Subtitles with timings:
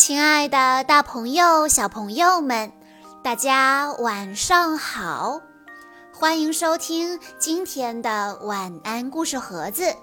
[0.00, 2.72] 亲爱的，大朋友、小朋友们，
[3.22, 5.42] 大家晚上好！
[6.10, 9.94] 欢迎收听今天的晚安故事盒子，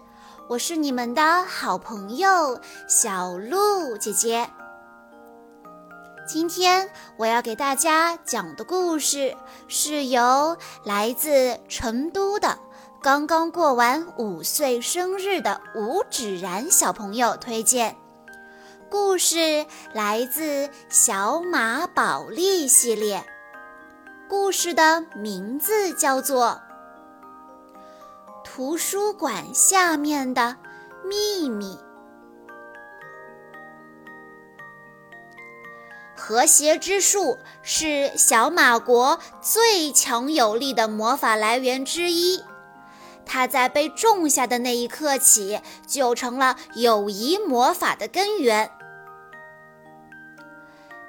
[0.47, 4.47] 我是你们的好朋友小鹿姐姐。
[6.27, 6.87] 今天
[7.18, 9.36] 我要给大家讲的故事
[9.68, 12.59] 是由来自成都的
[13.01, 17.95] 刚刚过完五岁生日的吴芷然小朋友推荐。
[18.90, 23.26] 故事来自《小马宝莉》系列，
[24.30, 26.62] 故事的名字叫做
[28.46, 30.55] 《图书馆下面的
[31.04, 31.76] 秘密》。
[36.16, 42.41] 和谐之树是小马国最强有力的魔法来源之一，
[43.26, 48.72] 它在被种下的那一刻起，就成了友谊魔法的根源。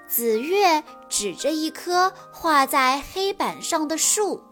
[0.09, 4.42] 紫月指着一棵画在黑板上的树，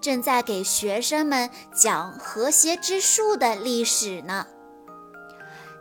[0.00, 4.48] 正在给学生们讲和谐之树的历史呢。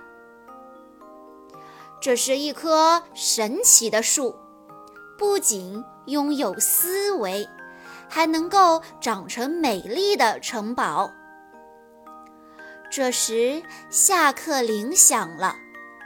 [2.02, 4.34] 这是一棵神奇的树，
[5.16, 7.48] 不仅拥有思维，
[8.08, 11.12] 还能够长成美丽的城堡。”
[12.91, 15.54] 这时，下课铃响了。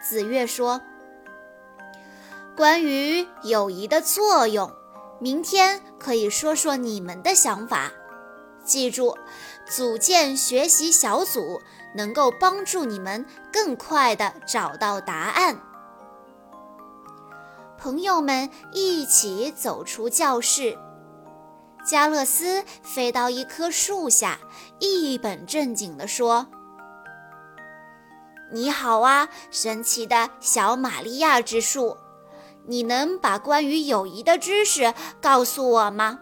[0.06, 0.78] 紫月说。
[2.60, 4.70] 关于友谊的作用，
[5.18, 7.90] 明天可以说说你们的想法。
[8.66, 9.16] 记住，
[9.66, 11.62] 组建学习小组
[11.94, 15.58] 能够帮助你们更快地找到答案。
[17.78, 20.76] 朋友们一起走出教室，
[21.82, 24.38] 加勒斯飞到一棵树下，
[24.78, 26.46] 一本正经地说
[28.52, 31.96] ：“你好啊，神奇的小玛利亚之树。”
[32.66, 36.20] 你能把关于友谊的知识告诉我吗？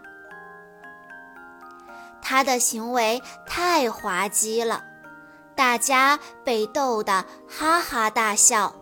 [2.21, 4.85] 他的行为太滑稽了，
[5.55, 8.75] 大家被逗得哈哈大笑。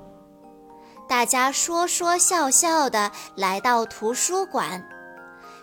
[1.09, 4.89] 大家说说笑笑的来到图书馆，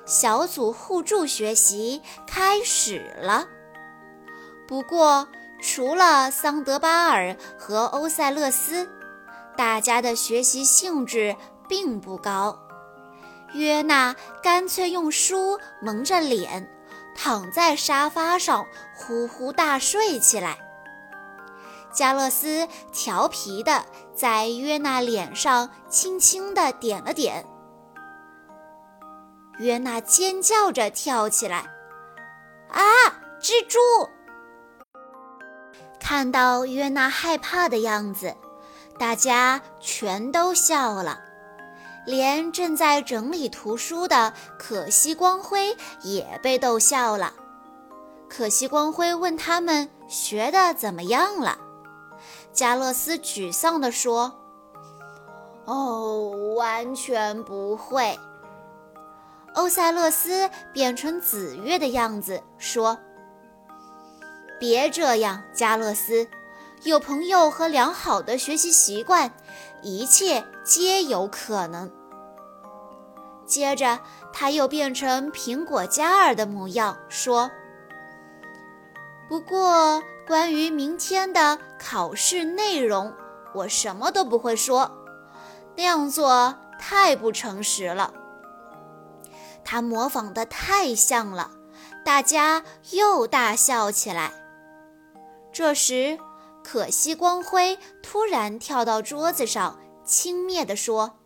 [0.06, 3.46] 小组互助学习开始了。
[4.66, 5.28] 不过，
[5.62, 8.90] 除了桑德巴尔和欧塞勒斯，
[9.58, 11.36] 大家的学习兴致。
[11.68, 12.58] 并不高，
[13.54, 16.70] 约娜干脆用书蒙着脸，
[17.16, 18.66] 躺在沙发上
[18.96, 20.58] 呼呼大睡起来。
[21.92, 23.86] 加勒斯调皮地
[24.16, 27.46] 在约娜脸上轻轻地点了点，
[29.60, 31.66] 约娜尖叫着跳起来
[32.74, 32.82] ：“啊，
[33.40, 33.80] 蜘蛛！”
[36.02, 38.36] 看到约娜害怕的样子，
[38.98, 41.20] 大家全都笑了。
[42.06, 47.34] 连正在整理图书的可惜光辉也被逗笑了。
[48.30, 51.58] 可惜光辉问他们学的怎么样了。
[52.52, 54.34] 加勒斯沮丧地说
[55.66, 58.20] ：“哦，完全不会。”
[59.56, 62.98] 欧塞勒斯变成紫月的样子说
[64.60, 66.28] ：“别这样，加勒斯，
[66.84, 69.32] 有朋友和良好的学习习惯。”
[69.84, 71.92] 一切皆有可能。
[73.46, 74.00] 接着，
[74.32, 77.52] 他又变成苹果嘉儿的模样，说
[79.28, 83.14] ：“不过，关于明天的考试内容，
[83.54, 84.90] 我什么都不会说，
[85.76, 88.14] 那样做太不诚实了。”
[89.66, 91.52] 他模仿的太像了，
[92.06, 94.32] 大家又大笑起来。
[95.52, 96.18] 这时，
[96.64, 101.20] 可惜，光辉突然跳到桌子上，轻蔑地说：“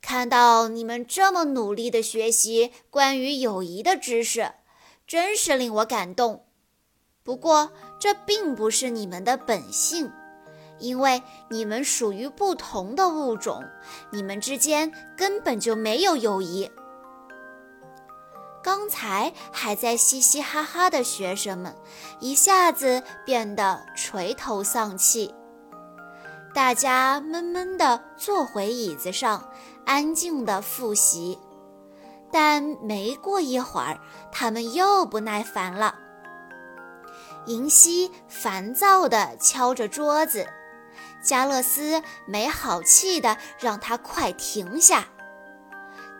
[0.00, 4.52] 看到你们这么努力地学习关于友谊的知识，
[5.06, 6.46] 真是令我感动。
[7.22, 10.10] 不过，这并不是你们的本性，
[10.78, 13.62] 因为你们属于不同的物种，
[14.10, 16.70] 你们之间根本就没有友谊。”
[18.64, 21.76] 刚才还在嘻嘻哈哈的学生们，
[22.18, 25.34] 一下子变得垂头丧气。
[26.54, 29.50] 大家闷闷地坐回椅子上，
[29.84, 31.38] 安静地复习。
[32.32, 34.00] 但没过一会儿，
[34.32, 35.96] 他们又不耐烦了。
[37.44, 40.48] 银溪烦躁地敲着桌子，
[41.22, 45.08] 加勒斯没好气地让他快停下。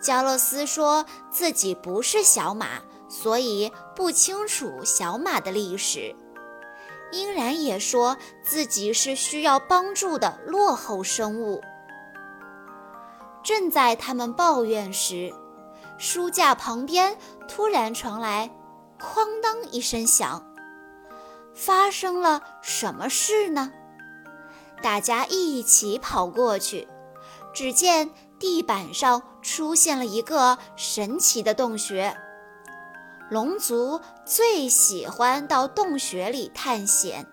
[0.04, 6.14] 加洛斯说自己不是小马，所以不清楚小马的历史。
[7.10, 11.62] 英然也说自己是需要帮助的落后生物。
[13.42, 15.32] 正在他们抱怨时，
[15.96, 17.16] 书架旁边
[17.48, 18.50] 突然传来
[19.00, 20.44] “哐当”一声响。
[21.54, 23.72] 发生了什么事呢？
[24.82, 26.88] 大家一起跑过去，
[27.54, 32.16] 只见地板上出现了一个神奇的洞穴。
[33.30, 37.26] 龙族最喜欢到洞穴里探险，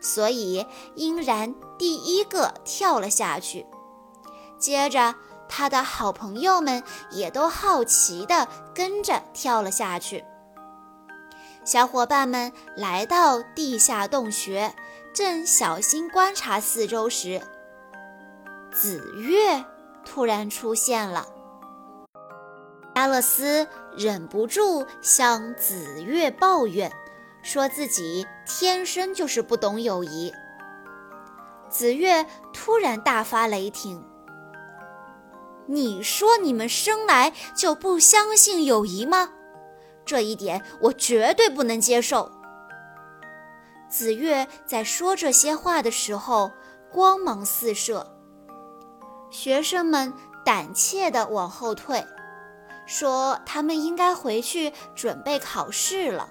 [0.00, 0.66] 所以
[0.96, 3.64] 英然第一个跳了下去。
[4.58, 5.14] 接着，
[5.48, 10.24] 他的好朋友们也都好奇地跟着跳了下去。
[11.64, 14.74] 小伙伴们来到地下洞穴，
[15.14, 17.40] 正小心观察四周时，
[18.72, 19.64] 紫月
[20.04, 21.26] 突然出现了。
[22.94, 26.92] 加勒斯忍不住向紫月抱怨，
[27.42, 30.32] 说自己天生就是不懂友谊。
[31.68, 34.04] 紫月突然大发雷霆
[35.66, 39.30] ：“你说你们生来就不相信友谊吗？
[40.04, 42.30] 这一点我绝对不能接受。”
[43.90, 46.52] 紫月在说这些话的时候，
[46.92, 48.16] 光芒四射，
[49.30, 50.12] 学生们
[50.44, 52.04] 胆怯地往后退。
[52.86, 56.28] 说他们应该回去准备考试了。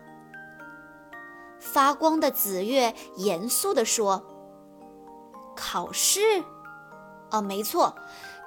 [1.60, 4.24] 发光的紫月严肃地说
[5.56, 6.44] ：“考试？
[7.32, 7.96] 哦，没错。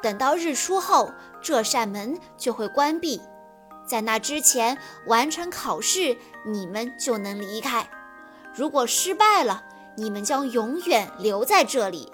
[0.03, 1.11] 等到日出后，
[1.41, 3.21] 这扇门就会关闭。
[3.87, 4.77] 在那之前
[5.07, 7.89] 完成考试，你们就能离开。
[8.55, 9.63] 如果失败了，
[9.97, 12.13] 你们将永远留在这里。”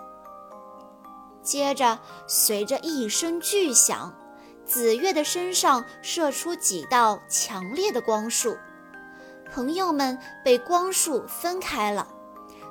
[1.43, 1.99] 接着，
[2.29, 4.15] 随着一声巨响。
[4.65, 8.57] 紫月的身上射出几道强烈的光束，
[9.53, 12.09] 朋友们被光束分开了，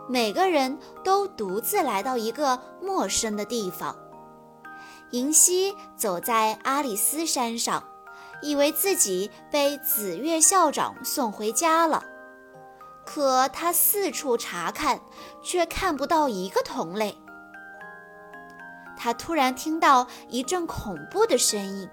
[0.10, 3.96] 每个人都独自来到一个陌生的地方。
[5.12, 7.84] 银溪走在阿里斯山上，
[8.42, 12.04] 以为自己被紫月校长送回家了，
[13.06, 15.02] 可他四处查看，
[15.44, 17.18] 却看不到一个同类。
[19.04, 21.90] 他突然听到一阵恐怖的声音，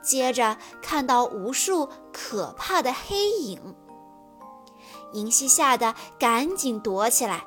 [0.00, 3.74] 接着看到无数可怕的黑影。
[5.12, 7.44] 银溪吓得赶紧躲起来。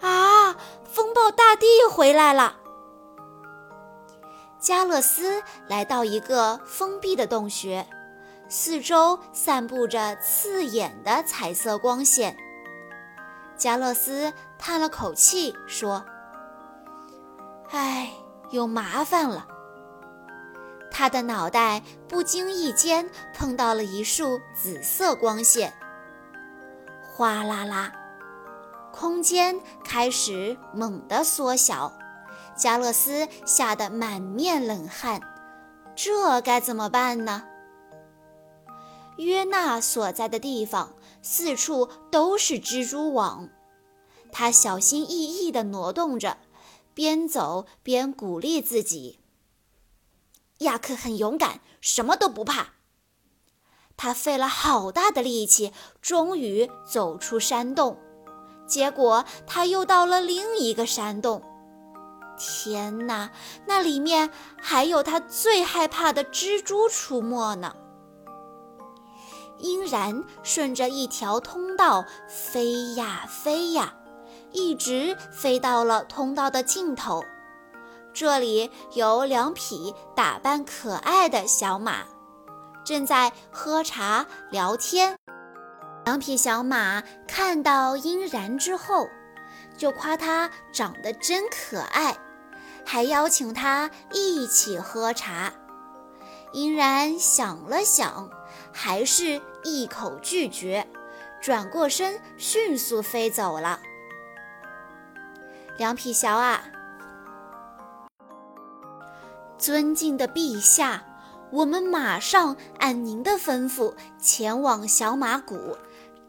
[0.00, 0.56] 啊！
[0.84, 2.56] 风暴大帝回来了！
[4.58, 7.86] 加勒斯来到一个封闭的洞穴，
[8.48, 12.36] 四周散布着刺眼的彩色光线。
[13.56, 16.04] 加勒斯叹了口气说。
[17.76, 18.08] 唉，
[18.50, 19.48] 有麻烦了。
[20.92, 25.74] 他的脑袋不经意间碰到了一束紫色光线，
[27.02, 27.92] 哗啦啦，
[28.92, 31.92] 空间开始猛地缩小。
[32.56, 35.20] 加勒斯吓得满面冷汗，
[35.96, 37.42] 这该怎么办呢？
[39.16, 43.48] 约纳所在的地方四处都是蜘蛛网，
[44.30, 46.36] 他小心翼翼地挪动着。
[46.94, 49.20] 边走边鼓励自己。
[50.58, 52.74] 亚克很勇敢，什么都不怕。
[53.96, 57.98] 他费了好大的力气，终于走出山洞。
[58.66, 61.42] 结果他又到了另一个山洞。
[62.36, 63.30] 天哪，
[63.66, 64.30] 那里面
[64.60, 67.76] 还有他最害怕的蜘蛛出没呢！
[69.58, 73.94] 殷然顺着一条通道飞呀飞呀。
[74.54, 77.24] 一直飞到了通道的尽头，
[78.12, 82.04] 这里有两匹打扮可爱的小马，
[82.84, 85.16] 正在喝茶聊天。
[86.04, 89.08] 两匹小马看到殷然之后，
[89.76, 92.16] 就夸他长得真可爱，
[92.86, 95.52] 还邀请他一起喝茶。
[96.52, 98.30] 殷然想了想，
[98.72, 100.86] 还是一口拒绝，
[101.42, 103.80] 转过身迅速飞走了。
[105.76, 106.62] 两匹小啊，
[109.58, 111.02] 尊敬的陛下，
[111.50, 115.76] 我们马上按您的吩咐前往小马谷，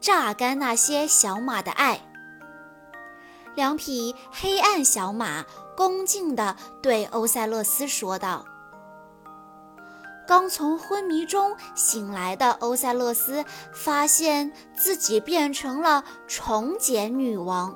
[0.02, 2.02] 榨干那些小马的爱。
[3.54, 5.46] 两匹黑暗小马
[5.78, 8.44] 恭敬地对欧塞勒斯说道。
[10.28, 17.76] 刚从昏迷中醒来的欧塞勒斯发现自己变成了重茧女王。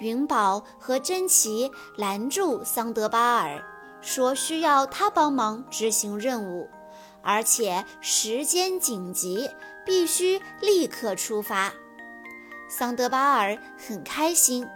[0.00, 3.62] 云宝和珍奇拦住桑德巴尔，
[4.00, 6.68] 说需要他帮忙执行任务，
[7.22, 9.50] 而且时间紧急，
[9.84, 11.72] 必须立刻出发。
[12.68, 14.66] 桑德巴尔很开心，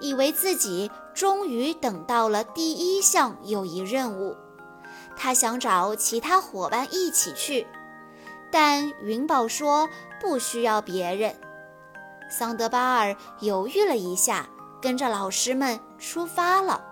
[0.00, 4.36] 以为自己终于等到了第一项友谊任务。
[5.16, 7.66] 他想找其他伙伴一起去，
[8.50, 9.88] 但云宝说
[10.20, 11.34] 不需要别人。
[12.30, 14.48] 桑德巴尔犹豫了一下，
[14.80, 16.84] 跟着老师们出发了。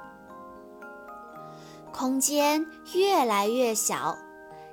[1.93, 4.17] 空间越来越小，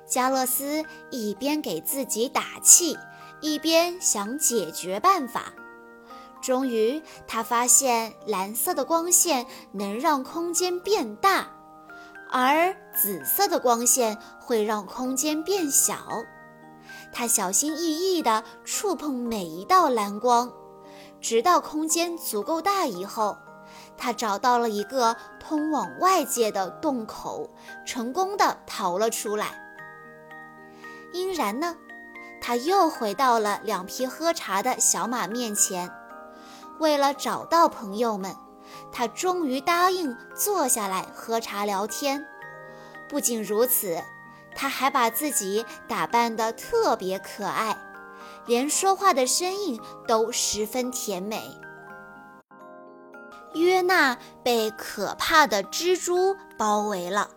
[0.06, 2.98] 加勒斯一边给自己打气，
[3.40, 5.52] 一边想解决办法。
[6.42, 11.46] 终于，他发现蓝色的光线能让空间变大，
[12.30, 15.96] 而紫色的光线会让空间变小。
[17.10, 20.52] 他小心翼翼地触碰每一道蓝光，
[21.24, 23.38] 直到空间足够大以后。
[23.96, 27.48] 他找到了一个通往外界的洞口，
[27.86, 29.58] 成功的逃了出来。
[31.14, 31.76] 殷然呢？
[32.42, 35.90] 他又回到了两匹喝茶的小马面前。
[36.78, 38.36] 为了找到朋友们，
[38.92, 42.26] 他终于答应坐下来喝茶聊天。
[43.08, 44.02] 不仅如此，
[44.54, 47.74] 他还把自己打扮得特别可爱，
[48.46, 51.42] 连说话的声音都十分甜美。
[53.54, 57.30] 约娜被可怕的蜘蛛包围了。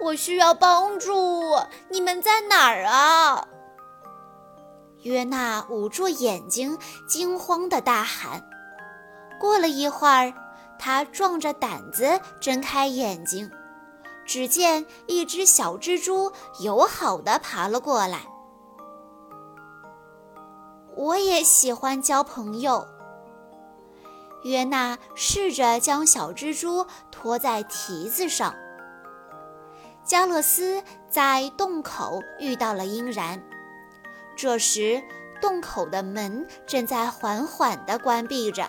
[0.00, 1.56] 我需要帮助，
[1.90, 3.46] 你们在哪儿啊？
[5.02, 6.76] 约娜捂住眼睛，
[7.08, 8.42] 惊慌地大喊。
[9.40, 10.32] 过了一会儿，
[10.76, 13.48] 她壮着胆子睁开眼睛，
[14.26, 18.22] 只见一只小蜘蛛友好地爬了过来。
[20.98, 22.84] 我也喜欢交朋友。
[24.42, 28.52] 约娜试着将小蜘蛛拖在蹄子上。
[30.04, 33.40] 加勒斯在洞口遇到了殷然，
[34.36, 35.00] 这时
[35.40, 38.68] 洞口的门正在缓缓地关闭着，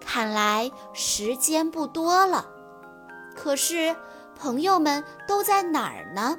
[0.00, 2.46] 看来时间不多了。
[3.34, 3.96] 可是
[4.38, 6.38] 朋友们都在哪儿呢？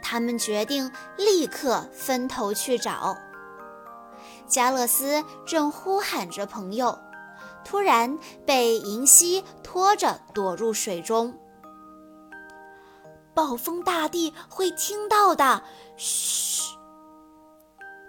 [0.00, 3.16] 他们决定立刻分头去找。
[4.48, 6.98] 加勒斯正呼喊着朋友，
[7.64, 11.36] 突然被银溪拖着躲入水中。
[13.34, 15.62] 暴风大帝会听到的，
[15.96, 16.76] 嘘！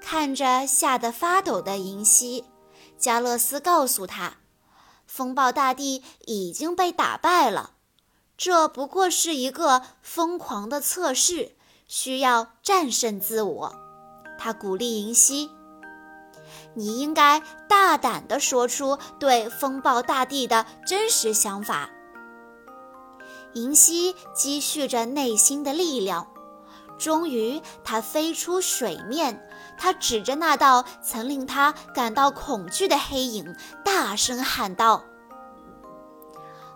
[0.01, 2.45] 看着吓得发抖的银溪，
[2.97, 4.37] 加勒斯告诉他，
[5.05, 7.71] 风暴大帝已经被打败了，
[8.37, 11.57] 这不过是一个疯狂的测试，
[11.89, 13.75] 需要战胜自我。
[14.39, 15.56] 他鼓励银溪。
[16.73, 21.89] 你应该大胆地说出对风暴大帝的真实想法。
[23.53, 26.27] 银溪积蓄着内心的力量，
[26.99, 29.43] 终于，他飞出水面。
[29.79, 35.03] 他指着那道曾令他感到恐惧的黑影，大声喊道：“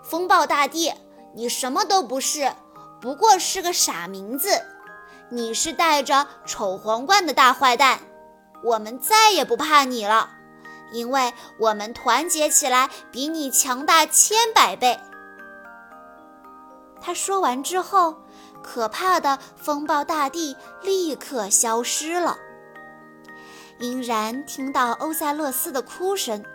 [0.03, 0.93] 风暴大帝，
[1.33, 2.53] 你什么都不是，
[2.99, 4.49] 不过是个傻名字。
[5.29, 7.99] 你是戴着丑皇冠的大坏蛋。”
[8.63, 10.29] 我们再也不怕你了，
[10.91, 14.99] 因为我们团结起来比你强大千百倍。
[17.01, 18.15] 他说完之后，
[18.61, 22.37] 可怕的风暴大地立刻消失了。
[23.79, 26.45] 英然听到欧塞勒斯的哭声，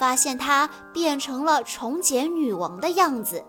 [0.00, 3.44] 发现他变成了重茧女王的样子。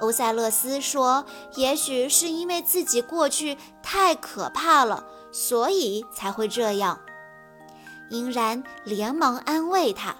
[0.00, 7.00] 欧塞勒斯说：“也许是因为自己过去太可怕了。”所以才会这样。
[8.08, 10.14] 殷然连忙安慰他，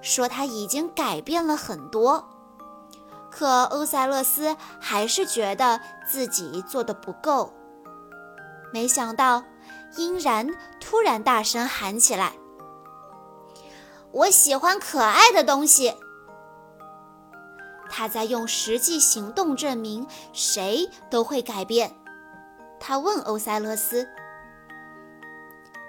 [0.00, 2.30] 说他已经改变了很多。
[3.32, 7.52] 可欧塞勒斯还是觉得自己做的不够。
[8.72, 9.42] 没想到，
[9.96, 10.46] 殷然
[10.80, 12.34] 突然大声喊起来
[14.12, 15.96] ：“我喜欢可爱的东西！”
[17.90, 21.92] 他在用实际行动证明谁都会改变。
[22.78, 24.06] 他问欧塞勒斯。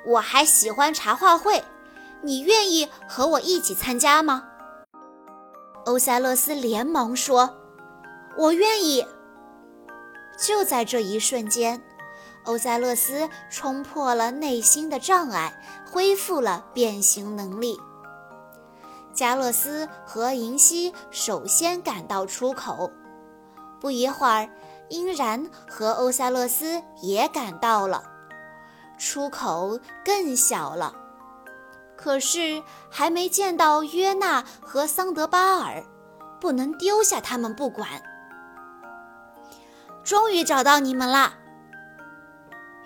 [0.06, 1.64] 我还喜欢茶话会，
[2.22, 4.44] 你愿意和我一起参加吗？
[5.86, 7.58] 欧塞勒斯连忙说
[8.38, 9.06] ：“我愿意。”
[10.38, 11.82] 就在这一瞬间，
[12.44, 15.54] 欧塞勒斯冲破了内心的障碍，
[15.92, 17.80] 恢复了变形能力。
[19.14, 22.92] 加勒斯和银溪首先赶到出口，
[23.80, 24.50] 不一会儿，
[24.90, 28.04] 殷然和欧塞勒斯也赶到了。
[28.98, 30.94] 出口更小了，
[31.96, 35.84] 可是还没见到约纳和桑德巴尔，
[36.40, 37.88] 不能丢下他们不管。
[40.04, 41.34] 终于找到你们啦！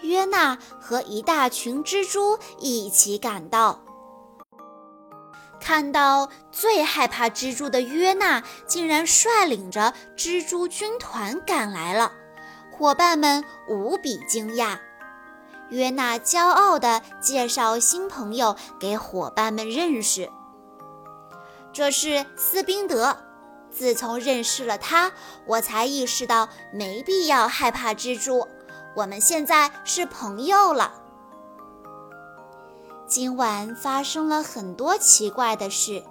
[0.02, 3.82] 约娜和一大群蜘蛛一起赶到。
[5.60, 12.14] 看到最害怕蜘蛛的约娜，竟然率领着蜘蛛军团赶来了，
[12.72, 14.80] 伙伴们无比惊讶。
[15.70, 20.30] 约娜骄傲地介绍新朋友给伙伴们认识，
[21.72, 23.16] 这是斯宾德。
[23.72, 25.12] 自从认识了他，
[25.46, 28.48] 我才意识到没必要害怕蜘蛛。
[28.96, 30.92] 我们现在是朋友了。
[33.06, 36.04] 今晚发生了很多奇怪的事，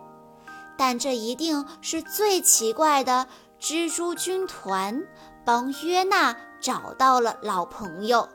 [0.77, 3.27] 但这一定是最奇怪的。
[3.61, 5.05] 蜘蛛军团
[5.45, 8.29] 帮约娜找到了老朋友，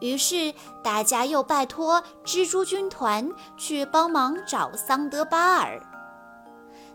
[0.00, 0.52] 于是
[0.82, 5.80] 大家又拜托蜘蛛军团去帮忙找桑德巴尔。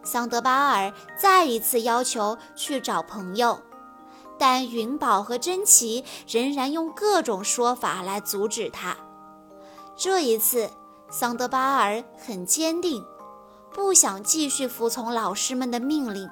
[0.03, 3.59] 桑德巴尔再一次要求去找朋友。
[4.37, 8.93] 但云宝和珍奇仍然用各种说法来阻止他。
[9.95, 10.69] 这一次，
[11.09, 13.01] 桑德巴尔很坚定，
[13.73, 16.29] 不想继续服从老师们的命令。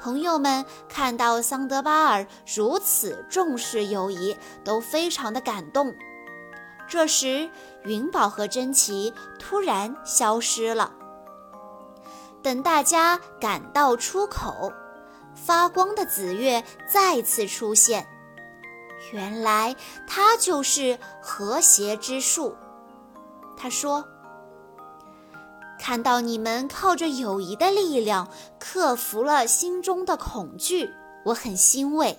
[0.00, 2.26] 朋友们看到桑德巴尔
[2.56, 5.94] 如此重视友谊，都非常的感动。
[6.88, 7.50] 这时，
[7.84, 10.92] 云宝和珍奇突然消失了。
[12.42, 14.72] 等大家赶到出口。
[15.32, 18.06] 发光的紫月再次出现，
[19.12, 19.74] 原来
[20.06, 22.56] 它就是和谐之树。
[23.56, 24.04] 他说
[25.80, 30.92] ：“看到你们靠着友谊的力量克服了心中的恐惧，
[31.24, 32.18] 我很欣慰。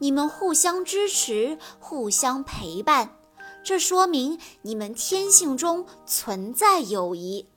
[0.00, 3.16] 你们互相支持，互相陪伴，
[3.62, 7.48] 这说明你们天性中存在友谊。”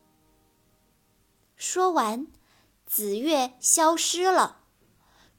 [1.58, 2.28] 说完，
[2.86, 4.58] 紫月消失了。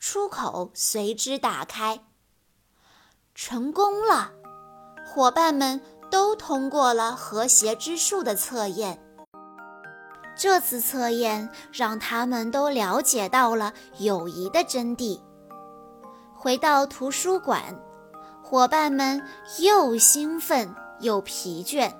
[0.01, 2.05] 出口随之打开，
[3.33, 4.33] 成功了！
[5.07, 9.04] 伙伴们都通过了和谐之树的测验。
[10.37, 15.21] 这次测验让他们都了解到了友谊的真谛。
[16.35, 17.63] 回到图书馆，
[18.43, 19.23] 伙伴们
[19.61, 21.91] 又兴奋又疲倦，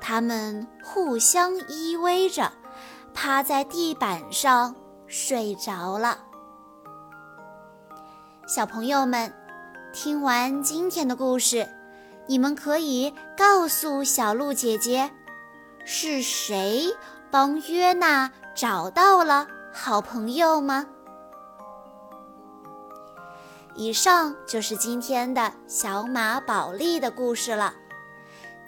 [0.00, 2.52] 他们互相依偎着，
[3.12, 4.74] 趴在地板上
[5.06, 6.18] 睡着了。
[8.46, 9.32] 小朋友们，
[9.92, 11.68] 听完今天的故事，
[12.28, 15.10] 你们可以告诉小鹿姐姐，
[15.84, 16.86] 是谁
[17.30, 20.86] 帮约娜找到了好朋友吗？
[23.74, 27.72] 以上就是今天的小马宝莉的故事了。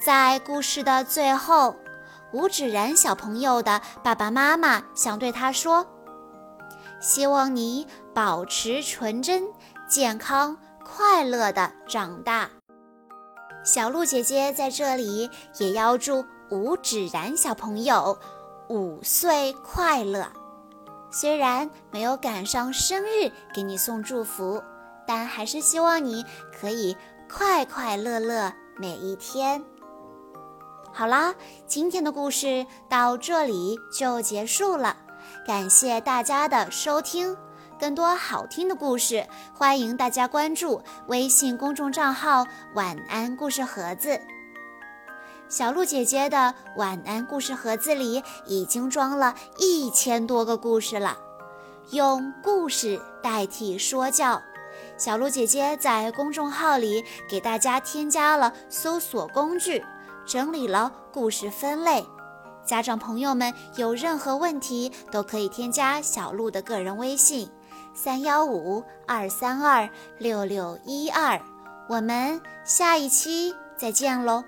[0.01, 1.75] 在故事的最后，
[2.33, 5.87] 吴芷然小朋友的爸爸妈妈想对他说。
[7.01, 9.43] 希望你保持纯真、
[9.89, 12.49] 健康、快乐的长大。
[13.65, 18.19] 小鹿姐姐在这里也要祝吴芷然小朋友
[18.71, 20.29] 五岁快乐。
[21.11, 24.63] 虽然没有赶上生日给你送祝福，
[25.05, 26.25] 但还是希望你
[26.57, 26.97] 可以
[27.29, 29.61] 快快乐乐每一天。
[30.93, 31.35] 好啦，
[31.67, 34.97] 今天的故事到这里就结束了。
[35.45, 37.37] 感谢大家的收听，
[37.77, 44.21] 更多好听的故事，欢迎大家关注微信公众账号“晚安故事盒子”。
[45.51, 51.19] 小鹿姐姐的晚安故事盒子里已经装了一千多个故事了，
[51.91, 54.41] 用故事代替说教。
[54.97, 59.85] 小鹿姐姐在公众号里给大家添加了搜索工具，
[60.25, 62.07] 整理了故事分类。
[62.65, 67.51] 家长朋友们有任何问题都可以添加小鹿的个人微信：
[67.93, 71.41] 三幺五二三二六六一二。
[71.89, 74.45] 我们下一期再见喽！